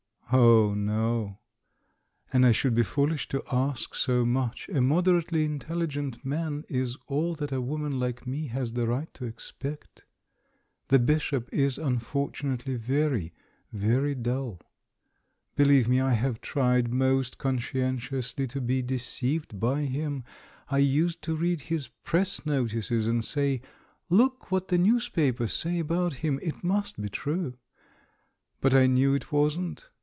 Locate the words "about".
25.79-26.13